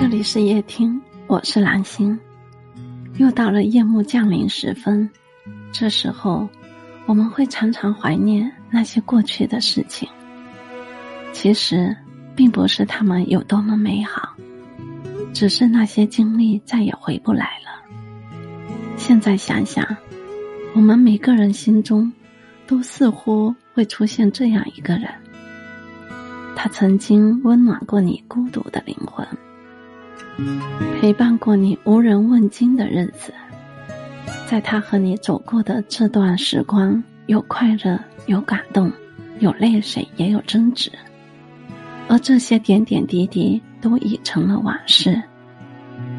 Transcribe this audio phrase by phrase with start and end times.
[0.00, 2.16] 这里是夜听，我是蓝心。
[3.16, 5.10] 又到了夜幕降临时分，
[5.72, 6.48] 这时候
[7.04, 10.08] 我们会常常怀念那些过去的事情。
[11.32, 11.96] 其实，
[12.36, 14.36] 并不是他们有多么美好，
[15.34, 17.82] 只是那些经历再也回不来了。
[18.96, 19.84] 现在想想，
[20.76, 22.12] 我们每个人心中，
[22.68, 25.10] 都似乎会出现这样一个人，
[26.54, 29.26] 他曾经温暖过你孤独的灵魂。
[31.00, 33.34] 陪伴过你无人问津的日子，
[34.46, 38.90] 在他和你走过的这段时光，有快乐，有感动，
[39.40, 40.92] 有泪水，也有争执。
[42.08, 45.20] 而这些点点滴滴都已成了往事，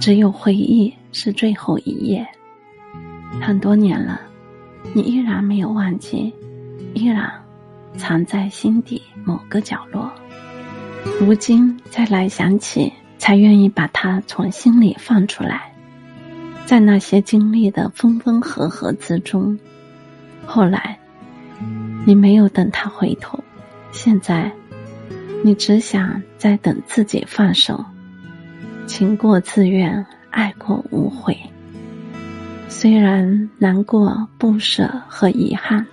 [0.01, 2.27] 只有回忆是最后一页。
[3.41, 4.19] 很多年了，
[4.93, 6.33] 你依然没有忘记，
[6.93, 7.31] 依然
[7.95, 10.11] 藏在心底某个角落。
[11.21, 12.91] 如今再来想起。
[13.19, 15.71] 才愿意把它从心里放出来，
[16.65, 19.59] 在那些经历的分分合合之中，
[20.45, 20.97] 后来
[22.05, 23.37] 你没有等他回头，
[23.91, 24.51] 现在
[25.43, 27.85] 你只想在等自己放手，
[28.87, 31.37] 情过自愿，爱过无悔。
[32.69, 35.85] 虽然难过、不舍和遗憾，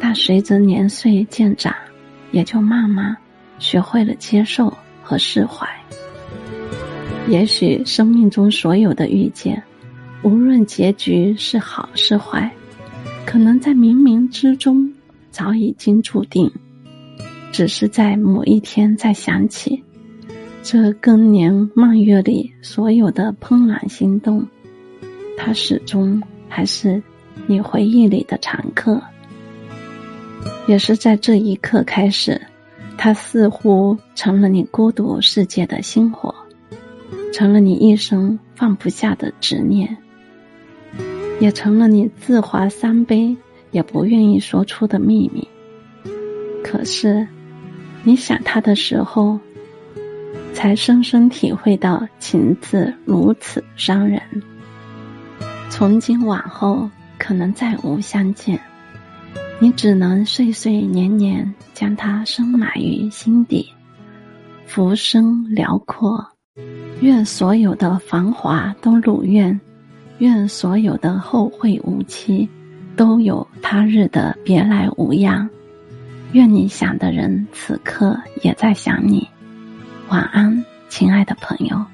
[0.00, 1.74] 但随着年岁渐长，
[2.30, 3.14] 也就慢慢
[3.58, 5.68] 学会了接受和释怀。
[7.28, 9.62] 也许生命中所有的遇见，
[10.22, 12.50] 无论结局是好是坏，
[13.26, 14.90] 可能在冥冥之中
[15.30, 16.50] 早已经注定。
[17.52, 19.82] 只是在某一天再想起，
[20.62, 24.46] 这更年漫月里所有的怦然心动，
[25.36, 27.02] 它始终还是
[27.46, 28.98] 你回忆里的常客。
[30.66, 32.40] 也是在这一刻开始，
[32.96, 36.34] 它似乎成了你孤独世界的星火。
[37.32, 39.96] 成了你一生放不下的执念，
[41.40, 43.36] 也成了你自划三杯
[43.70, 45.46] 也不愿意说出的秘密。
[46.64, 47.26] 可是，
[48.02, 49.38] 你想他的时候，
[50.52, 54.20] 才深深体会到情字如此伤人。
[55.70, 58.60] 从今往后，可能再无相见，
[59.60, 63.68] 你只能岁岁年年将它深埋于心底，
[64.66, 66.26] 浮生辽阔。
[67.00, 69.58] 愿所有的繁华都如愿，
[70.18, 72.48] 愿所有的后会无期
[72.96, 75.48] 都有他日的别来无恙。
[76.32, 79.26] 愿你想的人此刻也在想你。
[80.08, 81.84] 晚安，亲爱的朋友。